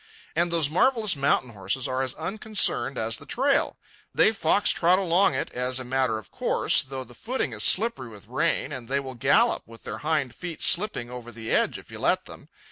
[0.35, 3.77] And those marvellous mountain horses are as unconcerned as the trail.
[4.15, 8.09] They fox trot along it as a matter of course, though the footing is slippery
[8.09, 11.91] with rain, and they will gallop with their hind feet slipping over the edge if
[11.91, 12.49] you let them.